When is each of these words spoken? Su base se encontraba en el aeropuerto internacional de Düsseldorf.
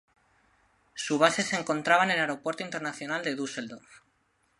Su 0.95 1.19
base 1.19 1.43
se 1.43 1.55
encontraba 1.55 2.03
en 2.05 2.09
el 2.09 2.21
aeropuerto 2.21 2.63
internacional 2.63 3.23
de 3.23 3.35
Düsseldorf. 3.37 4.01